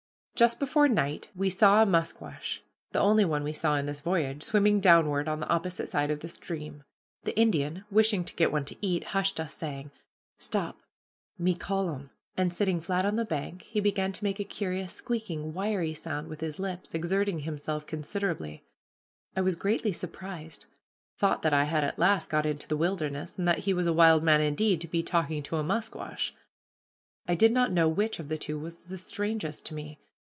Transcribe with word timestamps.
Just 0.33 0.59
before 0.59 0.87
night 0.87 1.29
we 1.35 1.51
saw 1.51 1.83
a 1.83 1.85
musquash, 1.85 2.63
the 2.93 2.99
only 2.99 3.23
one 3.23 3.43
we 3.43 3.53
saw 3.53 3.75
in 3.75 3.85
this 3.85 4.01
voyage, 4.01 4.41
swimming 4.41 4.79
downward 4.79 5.27
on 5.27 5.37
the 5.37 5.47
opposite 5.47 5.87
side 5.87 6.09
of 6.09 6.21
the 6.21 6.29
stream. 6.29 6.83
The 7.25 7.39
Indian, 7.39 7.85
wishing 7.91 8.23
to 8.25 8.33
get 8.35 8.51
one 8.51 8.65
to 8.65 8.75
eat, 8.83 9.03
hushed 9.03 9.39
us, 9.39 9.53
saying, 9.53 9.91
"Stop, 10.39 10.79
me 11.37 11.53
call 11.53 11.91
'em"; 11.93 12.09
and, 12.35 12.51
sitting 12.51 12.81
flat 12.81 13.05
on 13.05 13.17
the 13.17 13.23
bank, 13.25 13.61
he 13.67 13.79
began 13.79 14.11
to 14.13 14.23
make 14.23 14.39
a 14.39 14.43
curious 14.43 14.91
squeaking, 14.93 15.53
wiry 15.53 15.93
sound 15.93 16.27
with 16.27 16.41
his 16.41 16.57
lips, 16.57 16.95
exerting 16.95 17.41
himself 17.41 17.85
considerably. 17.85 18.63
I 19.35 19.41
was 19.41 19.53
greatly 19.55 19.91
surprised 19.91 20.65
thought 21.19 21.43
that 21.43 21.53
I 21.53 21.65
had 21.65 21.83
at 21.83 21.99
last 21.99 22.31
got 22.31 22.47
into 22.47 22.67
the 22.67 22.75
wilderness, 22.77 23.37
and 23.37 23.47
that 23.47 23.59
he 23.59 23.75
was 23.75 23.85
a 23.85 23.93
wild 23.93 24.23
man 24.23 24.41
indeed, 24.41 24.81
to 24.81 24.87
be 24.87 25.03
talking 25.03 25.43
to 25.43 25.57
a 25.57 25.63
musquash! 25.63 26.33
I 27.27 27.35
did 27.35 27.51
not 27.51 27.71
know 27.71 27.87
which 27.87 28.19
of 28.19 28.27
the 28.27 28.37
two 28.39 28.57
was 28.57 28.79
the 28.79 28.97
strangest 28.97 29.67
to 29.67 29.75
me. 29.75 29.99